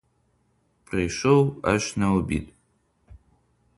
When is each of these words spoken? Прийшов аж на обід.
Прийшов 0.83 1.59
аж 1.63 1.95
на 1.97 2.13
обід. 2.13 2.53